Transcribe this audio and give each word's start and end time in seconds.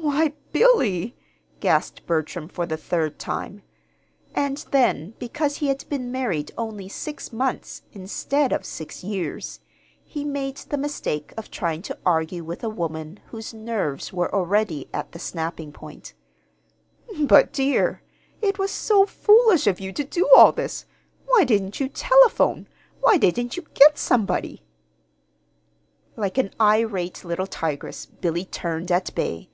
"Why, 0.00 0.32
Billy!" 0.52 1.16
gasped 1.60 2.06
Bertram, 2.06 2.48
for 2.48 2.66
the 2.66 2.78
third 2.78 3.18
time. 3.18 3.62
And 4.34 4.56
then, 4.70 5.14
because 5.18 5.56
he 5.56 5.68
had 5.68 5.88
been 5.88 6.10
married 6.10 6.50
only 6.56 6.88
six 6.88 7.32
months 7.32 7.82
instead 7.92 8.52
of 8.52 8.64
six 8.64 9.04
years, 9.04 9.60
he 10.02 10.24
made 10.24 10.56
the 10.56 10.78
mistake 10.78 11.34
of 11.36 11.50
trying 11.50 11.82
to 11.82 11.98
argue 12.06 12.42
with 12.42 12.64
a 12.64 12.68
woman 12.70 13.20
whose 13.26 13.52
nerves 13.52 14.12
were 14.12 14.34
already 14.34 14.88
at 14.94 15.12
the 15.12 15.18
snapping 15.18 15.72
point. 15.72 16.14
"But, 17.20 17.52
dear, 17.52 18.02
it 18.40 18.58
was 18.58 18.70
so 18.70 19.04
foolish 19.04 19.66
of 19.66 19.78
you 19.78 19.92
to 19.92 20.04
do 20.04 20.28
all 20.36 20.52
this! 20.52 20.86
Why 21.26 21.44
didn't 21.44 21.80
you 21.80 21.88
telephone? 21.88 22.66
Why 23.00 23.18
didn't 23.18 23.56
you 23.56 23.66
get 23.74 23.98
somebody?" 23.98 24.62
Like 26.16 26.38
an 26.38 26.52
irate 26.60 27.24
little 27.24 27.46
tigress, 27.46 28.06
Billy 28.06 28.46
turned 28.46 28.90
at 28.90 29.14
bay. 29.14 29.50